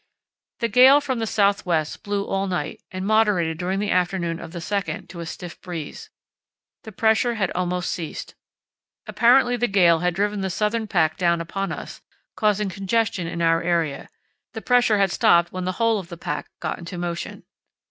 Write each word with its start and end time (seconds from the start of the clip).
The 0.61 0.67
gale 0.67 0.99
from 0.99 1.19
the 1.19 1.27
south 1.27 1.63
west 1.63 2.01
blew 2.01 2.25
all 2.25 2.47
night 2.47 2.81
and 2.89 3.05
moderated 3.05 3.59
during 3.59 3.77
the 3.77 3.91
afternoon 3.91 4.39
of 4.39 4.51
the 4.51 4.57
2nd 4.57 5.07
to 5.09 5.19
a 5.19 5.27
stiff 5.27 5.61
breeze. 5.61 6.09
The 6.85 6.91
pressure 6.91 7.35
had 7.35 7.51
almost 7.51 7.91
ceased. 7.91 8.33
Apparently 9.05 9.57
the 9.57 9.67
gale 9.67 9.99
had 9.99 10.15
driven 10.15 10.41
the 10.41 10.49
southern 10.49 10.87
pack 10.87 11.17
down 11.17 11.39
upon 11.39 11.71
us, 11.71 12.01
causing 12.35 12.67
congestion 12.69 13.27
in 13.27 13.43
our 13.43 13.61
area; 13.61 14.09
the 14.53 14.61
pressure 14.63 14.97
had 14.97 15.11
stopped 15.11 15.51
when 15.51 15.65
the 15.65 15.73
whole 15.73 15.99
of 15.99 16.09
the 16.09 16.17
pack 16.17 16.49
got 16.59 16.79
into 16.79 16.97
motion. 16.97 17.43